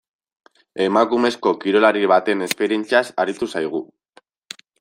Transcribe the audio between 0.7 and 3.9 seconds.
Emakumezko kirolari baten esperientziaz aritu zaigu.